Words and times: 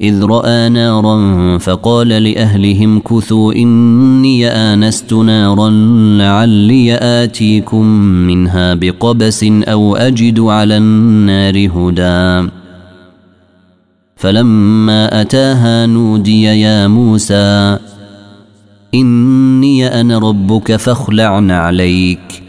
إذ 0.00 0.24
رأى 0.24 0.68
نارا 0.68 1.58
فقال 1.58 2.08
لأهلهم 2.08 2.98
كثوا 2.98 3.52
إني 3.52 4.48
آنست 4.48 5.12
نارا 5.12 5.70
لعلي 6.18 6.94
آتيكم 6.94 7.86
منها 8.00 8.74
بقبس 8.74 9.44
أو 9.44 9.96
أجد 9.96 10.40
على 10.40 10.76
النار 10.76 11.68
هدى. 11.68 12.50
فلما 14.16 15.20
أتاها 15.20 15.86
نودي 15.86 16.42
يا 16.42 16.86
موسى 16.86 17.78
إني 18.94 20.00
أنا 20.00 20.18
ربك 20.18 20.76
فاخلع 20.76 21.52
عليك 21.52 22.42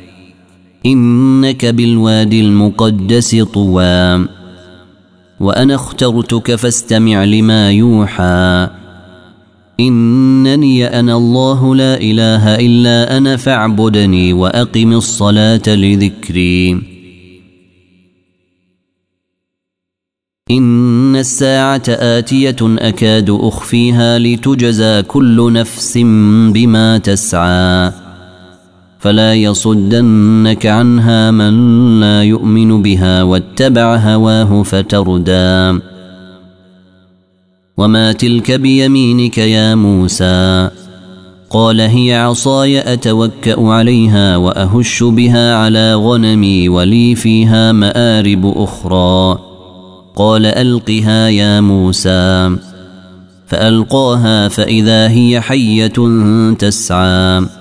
إنك 0.86 1.66
بالوادي 1.66 2.42
المقدس 2.42 3.36
طوى. 3.36 4.41
وأنا 5.42 5.76
اخترتك 5.76 6.56
فاستمع 6.56 7.24
لما 7.24 7.72
يوحى. 7.72 8.70
إنني 9.80 11.00
أنا 11.00 11.18
الله 11.18 11.76
لا 11.76 11.98
إله 12.02 12.56
إلا 12.56 13.18
أنا 13.18 13.38
فاعبدني 13.38 14.34
وأقم 14.34 14.94
الصلاة 14.94 15.62
لذكري. 15.68 16.72
إن 20.52 21.16
الساعة 21.16 21.84
آتية 21.90 22.56
أكاد 22.62 23.30
أخفيها 23.30 24.20
لتجزى 24.20 25.02
كل 25.02 25.54
نفس 25.54 25.98
بما 26.54 26.98
تسعى. 26.98 28.11
فلا 29.02 29.34
يصدنك 29.34 30.66
عنها 30.66 31.32
من 31.32 32.00
لا 32.00 32.24
يؤمن 32.24 32.82
بها 32.82 33.24
واتبع 33.24 33.96
هواه 33.96 34.64
فتردى. 34.64 35.80
وما 37.78 38.12
تلك 38.12 38.52
بيمينك 38.52 39.38
يا 39.38 39.76
موسى؟ 39.76 40.70
قال 41.50 41.82
هي 41.82 42.16
عصاي 42.16 42.94
أتوكأ 42.94 43.68
عليها 43.68 44.38
وأهش 44.38 45.04
بها 45.04 45.56
على 45.56 45.96
غنمي 45.96 46.70
ولي 46.70 47.16
فيها 47.16 47.72
مآرب 47.72 48.54
أخرى. 48.58 49.40
قال 50.16 50.46
ألقها 50.46 51.30
يا 51.30 51.62
موسى. 51.62 52.56
فألقاها 53.48 54.48
فإذا 54.48 55.10
هي 55.10 55.42
حية 55.42 55.94
تسعى. 56.60 57.61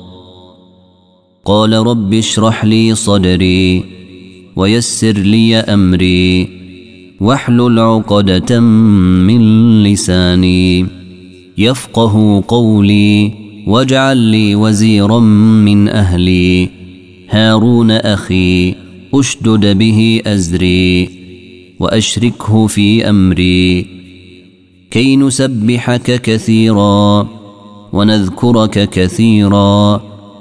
قال 1.45 1.73
رب 1.73 2.13
اشرح 2.13 2.65
لي 2.65 2.95
صدري 2.95 3.83
ويسر 4.55 5.11
لي 5.11 5.55
أمري 5.55 6.49
واحلل 7.21 7.79
عقدة 7.79 8.59
من 8.59 9.41
لساني 9.83 10.85
يفقه 11.57 12.43
قولي 12.47 13.31
واجعل 13.67 14.17
لي 14.17 14.55
وزيرا 14.55 15.19
من 15.19 15.87
أهلي 15.89 16.69
هارون 17.29 17.91
أخي 17.91 18.75
أشدد 19.13 19.77
به 19.77 20.21
أزري 20.25 21.09
وأشركه 21.79 22.67
في 22.67 23.09
أمري 23.09 23.85
كي 24.91 25.15
نسبحك 25.15 26.21
كثيرا 26.21 27.27
ونذكرك 27.93 28.89
كثيرا 28.89 30.10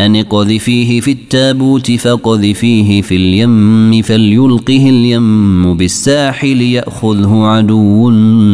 أن 0.00 0.16
اقذفيه 0.16 1.00
في 1.00 1.10
التابوت 1.10 1.92
فقذفيه 1.92 3.02
في 3.02 3.16
اليم 3.16 4.02
فليلقه 4.02 4.88
اليم 4.88 5.76
بالساحل 5.76 6.60
يأخذه 6.60 7.44
عدو 7.44 8.10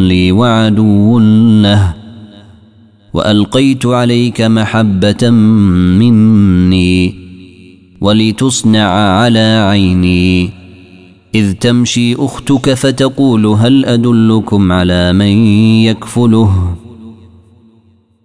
لي 0.07 0.31
وعدو 0.31 1.19
له. 1.61 1.93
وألقيت 3.13 3.85
عليك 3.85 4.41
محبة 4.41 5.29
مني 5.99 7.15
ولتصنع 8.01 8.89
على 8.89 9.65
عيني. 9.69 10.49
إذ 11.35 11.53
تمشي 11.53 12.15
أختك 12.15 12.73
فتقول 12.73 13.45
هل 13.45 13.85
أدلكم 13.85 14.71
على 14.71 15.13
من 15.13 15.45
يكفله؟ 15.85 16.75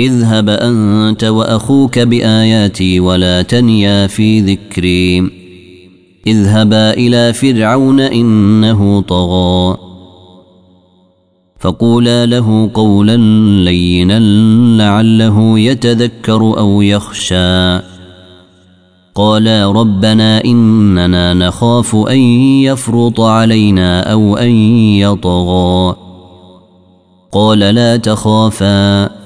اذهب 0.00 0.50
أنت 0.50 1.24
وأخوك 1.24 1.98
بآياتي 1.98 3.00
ولا 3.00 3.42
تنيا 3.42 4.06
في 4.06 4.40
ذكري. 4.40 5.30
اذهبا 6.26 6.90
إلى 6.90 7.32
فرعون 7.32 8.00
إنه 8.00 9.00
طغى. 9.00 9.76
فقولا 11.60 12.26
له 12.26 12.70
قولا 12.74 13.16
لينا 13.64 14.20
لعله 14.82 15.58
يتذكر 15.58 16.58
أو 16.58 16.82
يخشى. 16.82 17.80
قالا 19.14 19.72
ربنا 19.72 20.44
إننا 20.44 21.34
نخاف 21.34 21.96
أن 21.96 22.18
يفرط 22.62 23.20
علينا 23.20 24.12
أو 24.12 24.36
أن 24.36 24.50
يطغى. 25.00 25.96
قال 27.32 27.58
لا 27.58 27.96
تخافا. 27.96 29.25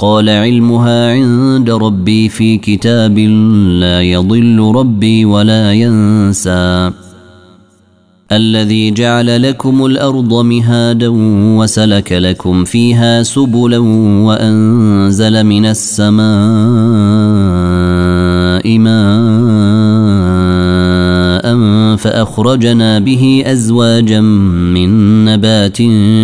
قال 0.00 0.28
علمها 0.28 1.12
عند 1.12 1.70
ربي 1.70 2.28
في 2.28 2.56
كتاب 2.56 3.18
لا 3.18 4.00
يضل 4.00 4.72
ربي 4.74 5.24
ولا 5.24 5.72
ينسى. 5.72 6.90
الذي 8.32 8.90
جعل 8.90 9.42
لكم 9.42 9.86
الأرض 9.86 10.34
مهادا 10.34 11.08
وسلك 11.58 12.12
لكم 12.12 12.64
فيها 12.64 13.22
سبلا 13.22 13.78
وأنزل 14.24 15.44
من 15.44 15.66
السماء 15.66 16.24
ماء 18.78 19.00
فأخرجنا 21.96 22.98
به 22.98 23.42
أزواجا 23.46 24.20
من 24.20 25.24
نبات 25.24 25.78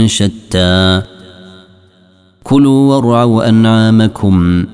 شتى. 0.07 1.03
كلوا 2.49 2.95
وارعوا 2.95 3.49
أنعامكم 3.49 4.65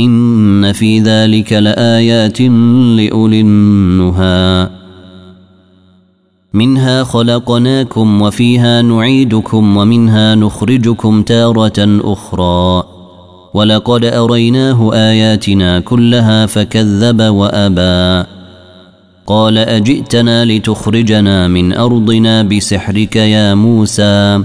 إن 0.00 0.72
في 0.72 1.00
ذلك 1.00 1.52
لآيات 1.52 2.40
لأولي 2.40 3.40
النهى. 3.40 4.68
منها 6.54 7.04
خلقناكم 7.04 8.22
وفيها 8.22 8.82
نعيدكم 8.82 9.76
ومنها 9.76 10.34
نخرجكم 10.34 11.22
تارة 11.22 12.00
أخرى. 12.04 12.84
ولقد 13.54 14.04
أريناه 14.04 14.94
آياتنا 14.94 15.80
كلها 15.80 16.46
فكذب 16.46 17.20
وأبى. 17.20 18.28
قال 19.26 19.58
أجئتنا 19.58 20.44
لتخرجنا 20.44 21.48
من 21.48 21.72
أرضنا 21.72 22.42
بسحرك 22.42 23.16
يا 23.16 23.54
موسى 23.54 24.44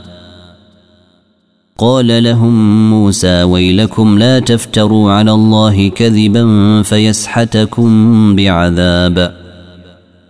قال 1.81 2.23
لهم 2.23 2.89
موسى 2.89 3.43
ويلكم 3.43 4.19
لا 4.19 4.39
تفتروا 4.39 5.11
على 5.11 5.31
الله 5.31 5.89
كذبا 5.89 6.81
فيسحتكم 6.81 8.35
بعذاب. 8.35 9.33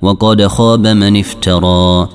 وقد 0.01 0.48
خاب 0.48 0.88
من 0.88 1.19
افترى. 1.19 2.07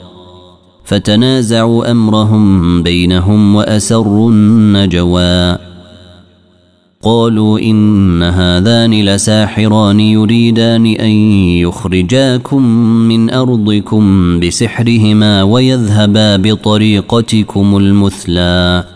فتنازعوا 0.84 1.90
أمرهم 1.90 2.82
بينهم 2.82 3.54
وأسروا 3.54 4.30
النجوى. 4.30 5.58
قالوا 7.02 7.58
إن 7.58 8.22
هذان 8.22 9.04
لساحران 9.04 10.00
يريدان 10.00 10.86
أن 10.86 11.10
يخرجاكم 11.60 12.62
من 13.08 13.30
أرضكم 13.30 14.40
بسحرهما 14.40 15.42
ويذهبا 15.42 16.36
بطريقتكم 16.36 17.76
المثلى. 17.76 18.95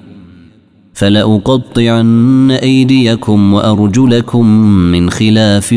فلأقطعن 1.01 2.51
أيديكم 2.51 3.53
وأرجلكم 3.53 4.45
من 4.65 5.09
خلاف 5.09 5.73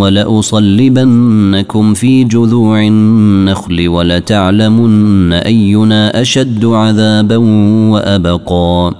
ولأصلبنكم 0.00 1.94
في 1.94 2.24
جذوع 2.24 2.82
النخل 2.82 3.88
ولتعلمن 3.88 5.32
أينا 5.32 6.20
أشد 6.20 6.64
عذابا 6.64 7.36
وأبقى. 7.90 8.94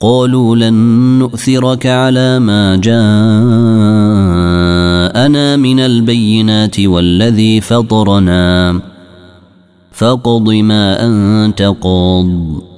قالوا 0.00 0.56
لن 0.56 0.74
نؤثرك 1.18 1.86
على 1.86 2.38
ما 2.38 2.76
جاء 2.76 3.94
جاءنا 5.14 5.56
من 5.56 5.80
البينات 5.80 6.80
والذي 6.80 7.60
فطرنا. 7.60 8.80
فاقض 9.92 10.50
ما 10.50 11.06
أنت 11.06 11.62
قاض. 11.62 12.73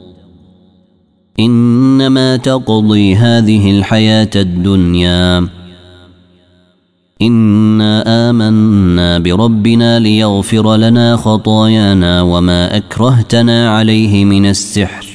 إنما 1.41 2.37
تقضي 2.37 3.15
هذه 3.15 3.71
الحياة 3.79 4.31
الدنيا. 4.37 5.49
إنا 7.23 8.31
آمنا 8.31 9.19
بربنا 9.19 9.99
ليغفر 9.99 10.77
لنا 10.77 11.17
خطايانا 11.17 12.23
وما 12.23 12.77
أكرهتنا 12.77 13.71
عليه 13.71 14.25
من 14.25 14.47
السحر. 14.47 15.07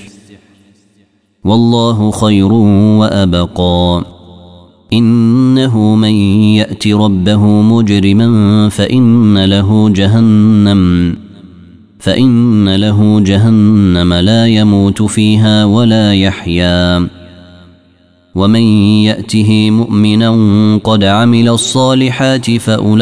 والله 1.44 2.12
خير 2.12 2.54
وأبقى. 2.54 4.04
إنه 4.94 5.96
من 5.96 6.14
يأت 6.56 6.88
ربه 6.88 7.46
مجرما 7.46 8.70
فإن 8.70 9.46
له 9.46 9.90
جهنم. 9.90 11.16
فإن 12.02 12.76
له 12.76 13.20
جهنم 13.20 14.14
لا 14.14 14.48
يموت 14.48 15.02
فيها 15.02 15.66
ولا 15.66 16.14
يحيا. 16.14 17.08
ومن 18.36 18.62
يأته 19.06 19.72
مؤمنا 19.72 20.30
قد 20.84 21.04
عمل 21.04 21.50
الصالحات 21.50 22.52
فأولئك 22.52 22.98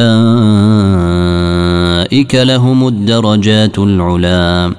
لهم 2.36 2.88
الدرجات 2.88 3.80
العلى 3.80 4.74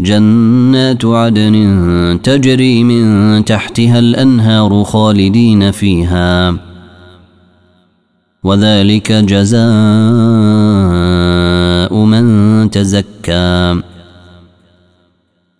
جنات 0.00 1.04
عدن 1.04 2.18
تجري 2.22 2.84
من 2.84 3.44
تحتها 3.44 3.98
الأنهار 3.98 4.84
خالدين 4.84 5.70
فيها. 5.70 6.56
وذلك 8.44 9.12
جزاء 9.12 9.62
تزكى 12.72 13.82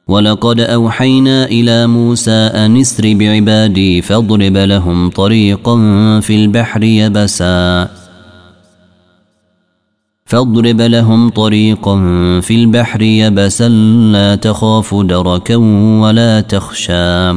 ولقد 0.09 0.61
أوحينا 0.61 1.45
إلى 1.45 1.87
موسى 1.87 2.31
أن 2.31 2.77
اسر 2.77 3.15
بعبادي 3.15 4.03
فاضرب 4.03 4.57
لهم 4.57 5.11
طريقا 5.11 5.77
في 6.21 6.37
البحر 6.37 6.83
يبسا. 6.83 7.89
فاضرب 10.27 10.81
لهم 10.81 11.31
طريقا 11.31 11.97
في 12.41 12.55
البحر 12.55 13.03
يبسا 13.03 13.69
لا 14.13 14.35
تخاف 14.35 14.95
دركا 14.95 15.57
ولا 16.03 16.41
تخشى. 16.41 17.33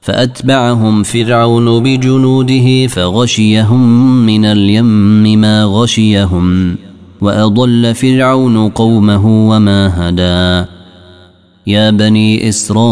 فأتبعهم 0.00 1.02
فرعون 1.02 1.82
بجنوده 1.82 2.86
فغشيهم 2.86 3.82
من 4.26 4.44
اليم 4.44 5.40
ما 5.40 5.64
غشيهم. 5.64 6.76
وأضل 7.22 7.94
فرعون 7.94 8.68
قومه 8.68 9.48
وما 9.48 10.08
هدى. 10.08 10.68
يا 11.66 11.90
بني 11.90 12.48
إسرائيل 12.48 12.84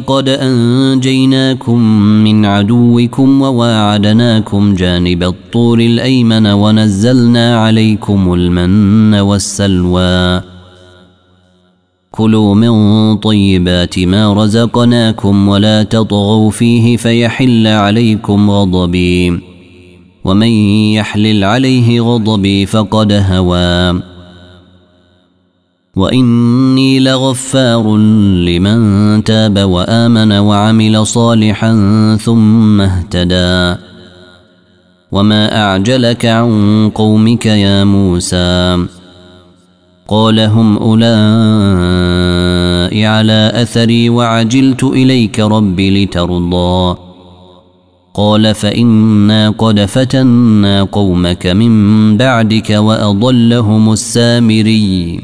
قد 0.00 0.28
أنجيناكم 0.28 1.78
من 2.24 2.44
عدوكم 2.44 3.42
وواعدناكم 3.42 4.74
جانب 4.74 5.22
الطور 5.22 5.80
الأيمن 5.80 6.46
ونزلنا 6.46 7.60
عليكم 7.60 8.32
المن 8.32 9.14
والسلوى. 9.14 10.40
كلوا 12.10 12.54
من 12.54 13.16
طيبات 13.16 13.98
ما 13.98 14.32
رزقناكم 14.32 15.48
ولا 15.48 15.82
تطغوا 15.82 16.50
فيه 16.50 16.96
فيحل 16.96 17.66
عليكم 17.66 18.50
غضبي. 18.50 19.57
ومن 20.24 20.48
يحلل 20.92 21.44
عليه 21.44 22.00
غضبي 22.00 22.66
فقد 22.66 23.12
هوى. 23.12 24.02
وإني 25.96 27.00
لغفار 27.00 27.96
لمن 28.46 29.24
تاب 29.24 29.58
وآمن 29.58 30.32
وعمل 30.32 31.06
صالحا 31.06 31.72
ثم 32.22 32.80
اهتدى. 32.80 33.80
وما 35.12 35.62
أعجلك 35.62 36.26
عن 36.26 36.90
قومك 36.94 37.46
يا 37.46 37.84
موسى. 37.84 38.86
قال 40.08 40.40
هم 40.40 40.76
أولئك 40.76 41.08
على 43.04 43.52
أثري 43.54 44.08
وعجلت 44.10 44.84
إليك 44.84 45.40
رب 45.40 45.80
لترضى. 45.80 47.07
قال 48.18 48.54
فإنا 48.54 49.50
قد 49.50 49.80
فتنا 49.80 50.82
قومك 50.82 51.46
من 51.46 52.16
بعدك 52.16 52.70
وأضلهم 52.70 53.92
السامري. 53.92 55.20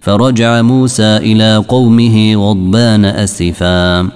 فرجع 0.00 0.62
موسى 0.62 1.16
إلى 1.16 1.56
قومه 1.56 2.34
غضبان 2.34 3.04
أسفا. 3.04 4.08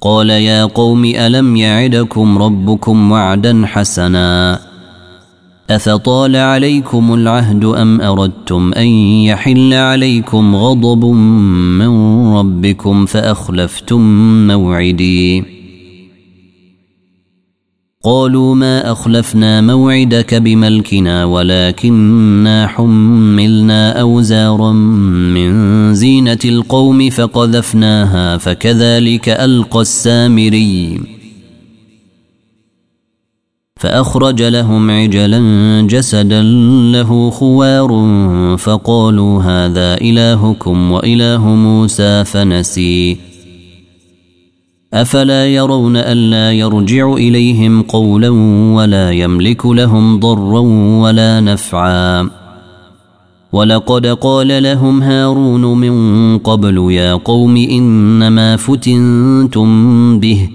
قال 0.00 0.30
يا 0.30 0.64
قوم 0.64 1.04
ألم 1.04 1.56
يعدكم 1.56 2.38
ربكم 2.38 3.12
وعدا 3.12 3.66
حسنا؟ 3.66 4.60
أفطال 5.70 6.36
عليكم 6.36 7.14
العهد 7.14 7.64
أم 7.64 8.00
أردتم 8.00 8.72
أن 8.72 8.86
يحل 9.26 9.74
عليكم 9.74 10.56
غضب 10.56 11.04
من 11.04 12.26
ربكم 12.34 13.06
فأخلفتم 13.06 14.00
موعدي؟ 14.46 15.53
قالوا 18.04 18.54
ما 18.54 18.92
أخلفنا 18.92 19.60
موعدك 19.60 20.34
بملكنا 20.34 21.24
ولكننا 21.24 22.66
حملنا 22.66 24.00
أوزارا 24.00 24.72
من 24.72 25.94
زينة 25.94 26.38
القوم 26.44 27.10
فقذفناها 27.10 28.36
فكذلك 28.36 29.28
ألقى 29.28 29.80
السامري 29.80 31.00
فأخرج 33.80 34.42
لهم 34.42 34.90
عجلا 34.90 35.40
جسدا 35.90 36.42
له 36.92 37.30
خوار 37.30 37.90
فقالوا 38.58 39.42
هذا 39.42 39.94
إلهكم 39.94 40.92
وإله 40.92 41.48
موسى 41.48 42.24
فنسي. 42.24 43.33
أفلا 44.94 45.46
يرون 45.46 45.96
ألا 45.96 46.52
يرجع 46.52 47.12
إليهم 47.12 47.82
قولا 47.82 48.28
ولا 48.74 49.10
يملك 49.10 49.66
لهم 49.66 50.20
ضرا 50.20 50.60
ولا 51.02 51.40
نفعا. 51.40 52.30
ولقد 53.52 54.06
قال 54.06 54.62
لهم 54.62 55.02
هارون 55.02 55.62
من 55.78 56.38
قبل 56.38 56.92
يا 56.92 57.14
قوم 57.14 57.56
إنما 57.56 58.56
فتنتم 58.56 59.68
به 60.18 60.48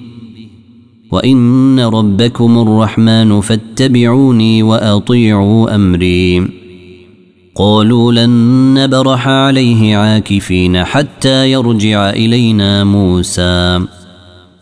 وإن 1.11 1.79
ربكم 1.79 2.59
الرحمن 2.59 3.41
فاتبعوني 3.41 4.63
وأطيعوا 4.63 5.75
أمري. 5.75 6.47
قالوا 7.55 8.11
لن 8.11 8.29
نبرح 8.73 9.27
عليه 9.27 9.97
عاكفين 9.97 10.83
حتى 10.83 11.51
يرجع 11.51 12.09
إلينا 12.09 12.83
موسى. 12.83 13.79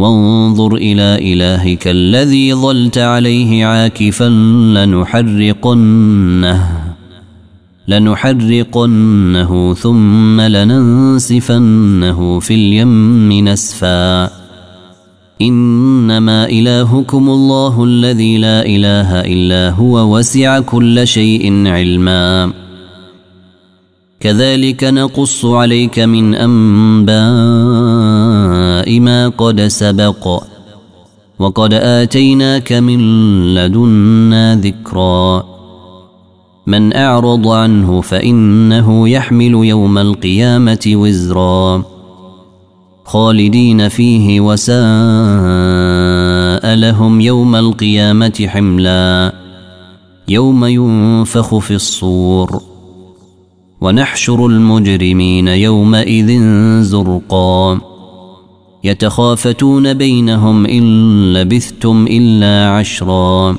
وانظر 0.00 0.74
إلى 0.74 1.32
إلهك 1.32 1.88
الذي 1.88 2.54
ظلت 2.54 2.98
عليه 2.98 3.64
عاكفا 3.64 4.28
لنحرقنه 4.74 6.80
لنحرقنه 7.88 9.74
ثم 9.74 10.40
لننسفنه 10.40 12.40
في 12.40 12.54
اليم 12.54 13.48
نسفا. 13.48 14.30
إنما 15.42 16.44
إلهكم 16.44 17.28
الله 17.28 17.84
الذي 17.84 18.38
لا 18.38 18.66
إله 18.66 19.20
إلا 19.20 19.70
هو 19.70 20.16
وسع 20.16 20.60
كل 20.60 21.06
شيء 21.06 21.66
علما. 21.66 22.52
كذلك 24.20 24.84
نقص 24.84 25.44
عليك 25.44 25.98
من 25.98 26.34
أنباء 26.34 27.20
ما 29.00 29.28
قد 29.28 29.60
سبق 29.60 30.42
وقد 31.38 31.74
آتيناك 31.74 32.72
من 32.72 33.00
لدنا 33.54 34.56
ذكرا 34.56 35.44
من 36.66 36.96
أعرض 36.96 37.48
عنه 37.48 38.00
فإنه 38.00 39.08
يحمل 39.08 39.52
يوم 39.52 39.98
القيامة 39.98 40.80
وزرا 40.86 41.82
خالدين 43.04 43.88
فيه 43.88 44.40
وساء 44.40 44.80
لهم 46.74 47.20
يوم 47.20 47.56
القيامة 47.56 48.46
حملا 48.48 49.32
يوم 50.28 50.64
ينفخ 50.64 51.58
في 51.58 51.74
الصور 51.74 52.69
ونحشر 53.80 54.46
المجرمين 54.46 55.48
يومئذ 55.48 56.40
زرقا. 56.82 57.80
يتخافتون 58.84 59.94
بينهم 59.94 60.66
إن 60.66 60.84
لبثتم 61.32 62.06
إلا 62.10 62.70
عشرا. 62.70 63.56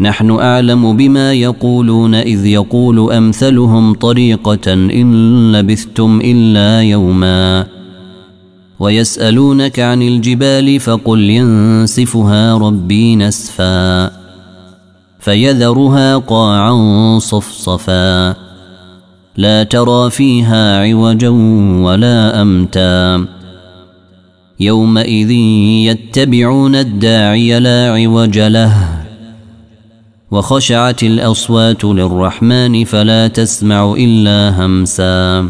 نحن 0.00 0.30
أعلم 0.30 0.96
بما 0.96 1.32
يقولون 1.32 2.14
إذ 2.14 2.46
يقول 2.46 3.12
أمثلهم 3.12 3.94
طريقة 3.94 4.72
إن 4.72 5.52
لبثتم 5.52 6.20
إلا 6.24 6.82
يوما. 6.82 7.66
ويسألونك 8.80 9.80
عن 9.80 10.02
الجبال 10.02 10.80
فقل 10.80 11.20
ينسفها 11.20 12.58
ربي 12.58 13.16
نسفا. 13.16 14.23
فيذرها 15.24 16.16
قاعا 16.16 17.18
صفصفا. 17.18 18.34
لا 19.36 19.62
ترى 19.62 20.10
فيها 20.10 20.82
عوجا 20.82 21.28
ولا 21.84 22.42
أمتا. 22.42 23.26
يومئذ 24.60 25.30
يتبعون 25.90 26.74
الداعي 26.74 27.60
لا 27.60 27.92
عوج 27.92 28.38
له. 28.38 29.04
وخشعت 30.30 31.02
الأصوات 31.02 31.84
للرحمن 31.84 32.84
فلا 32.84 33.28
تسمع 33.28 33.94
إلا 33.98 34.64
همسا. 34.64 35.48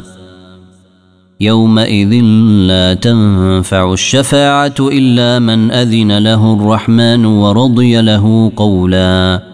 يومئذ 1.40 2.20
لا 2.66 2.94
تنفع 2.94 3.92
الشفاعة 3.92 4.74
إلا 4.80 5.38
من 5.38 5.70
أذن 5.70 6.18
له 6.18 6.54
الرحمن 6.54 7.24
ورضي 7.24 8.00
له 8.00 8.52
قولا. 8.56 9.53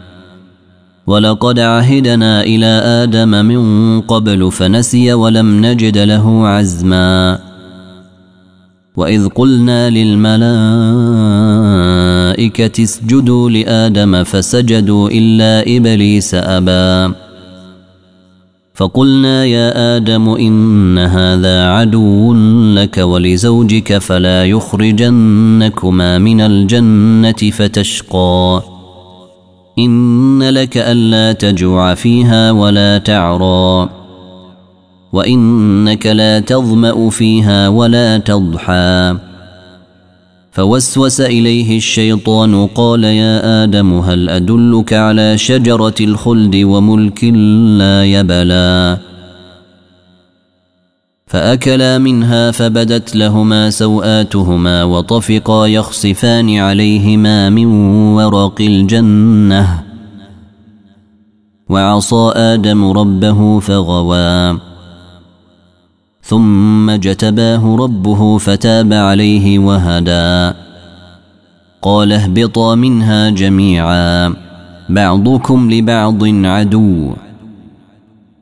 ولقد 1.11 1.59
عهدنا 1.59 2.43
إلى 2.43 2.81
آدم 3.03 3.45
من 3.45 4.01
قبل 4.01 4.51
فنسي 4.51 5.13
ولم 5.13 5.65
نجد 5.65 5.97
له 5.97 6.47
عزما. 6.47 7.39
وإذ 8.95 9.27
قلنا 9.27 9.89
للملائكة 9.89 10.43
اسجدوا 12.83 13.49
لآدم 13.49 14.23
فسجدوا 14.23 15.09
إلا 15.09 15.77
إبليس 15.77 16.35
أبى. 16.35 17.13
فقلنا 18.73 19.45
يا 19.45 19.97
آدم 19.97 20.29
إن 20.29 20.97
هذا 20.97 21.65
عدو 21.67 22.33
لك 22.75 22.97
ولزوجك 22.97 23.97
فلا 23.97 24.45
يخرجنكما 24.45 26.17
من 26.17 26.41
الجنة 26.41 27.51
فتشقى. 27.51 28.61
إن 29.79 30.43
لك 30.43 30.77
ألا 30.77 31.31
تجوع 31.31 31.93
فيها 31.93 32.51
ولا 32.51 32.97
تعرى 32.97 33.89
وإنك 35.13 36.05
لا 36.07 36.39
تظمأ 36.39 37.09
فيها 37.09 37.67
ولا 37.67 38.17
تضحى. 38.17 39.17
فوسوس 40.51 41.21
إليه 41.21 41.77
الشيطان 41.77 42.67
قال 42.67 43.03
يا 43.03 43.63
آدم 43.63 43.93
هل 43.93 44.29
أدلك 44.29 44.93
على 44.93 45.37
شجرة 45.37 45.95
الخلد 46.01 46.55
وملك 46.55 47.23
لا 47.77 48.05
يبلى؟ 48.05 48.97
فأكلا 51.31 51.97
منها 51.97 52.51
فبدت 52.51 53.15
لهما 53.15 53.69
سوآتهما 53.69 54.83
وطفقا 54.83 55.65
يخصفان 55.65 56.57
عليهما 56.57 57.49
من 57.49 57.65
ورق 58.15 58.61
الجنة. 58.61 59.83
وعصى 61.69 62.31
آدم 62.35 62.91
ربه 62.91 63.59
فغوى. 63.59 64.59
ثم 66.23 66.91
جتباه 66.91 67.75
ربه 67.75 68.37
فتاب 68.37 68.93
عليه 68.93 69.59
وهدى. 69.59 70.57
قال 71.81 72.11
اهبطا 72.11 72.75
منها 72.75 73.29
جميعا. 73.29 74.33
بعضكم 74.89 75.71
لبعض 75.71 76.23
عدو. 76.45 77.13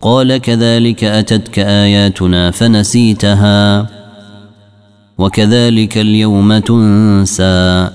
قال 0.00 0.36
كذلك 0.36 1.04
أتتك 1.04 1.58
آياتنا 1.58 2.50
فنسيتها 2.50 3.86
وكذلك 5.18 5.98
اليوم 5.98 6.58
تنسى 6.58 7.90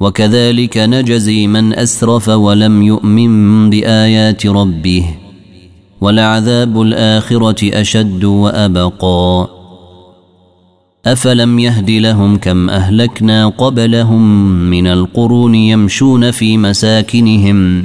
وكذلك 0.00 0.78
نجزي 0.78 1.46
من 1.46 1.74
أسرف 1.74 2.28
ولم 2.28 2.82
يؤمن 2.82 3.70
بآيات 3.70 4.46
ربه 4.46 5.04
ولعذاب 6.00 6.82
الآخرة 6.82 7.80
أشد 7.80 8.24
وأبقى 8.24 9.48
أفلم 11.06 11.58
يهد 11.58 11.90
لهم 11.90 12.36
كم 12.36 12.70
أهلكنا 12.70 13.48
قبلهم 13.48 14.44
من 14.70 14.86
القرون 14.86 15.54
يمشون 15.54 16.30
في 16.30 16.58
مساكنهم 16.58 17.84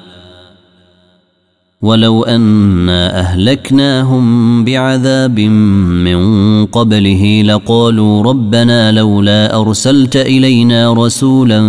ولو 1.81 2.23
انا 2.23 3.19
أهلكناهم 3.19 4.63
بعذاب 4.63 5.39
من 5.39 6.65
قبله 6.65 7.41
لقالوا 7.41 8.23
ربنا 8.23 8.91
لولا 8.91 9.61
أرسلت 9.61 10.15
إلينا 10.15 10.93
رسولا 10.93 11.59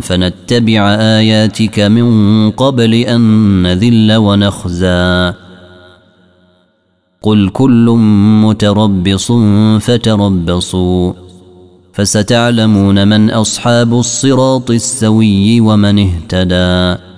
فنتبع 0.00 0.94
آياتك 0.94 1.80
من 1.80 2.50
قبل 2.50 2.94
أن 2.94 3.22
نذل 3.62 4.16
ونخزى. 4.16 5.32
قل 7.22 7.48
كل 7.48 7.96
متربص 8.44 9.32
فتربصوا 9.80 11.12
فستعلمون 11.92 13.08
من 13.08 13.30
أصحاب 13.30 13.94
الصراط 13.94 14.70
السوي 14.70 15.60
ومن 15.60 15.98
اهتدى. 15.98 17.11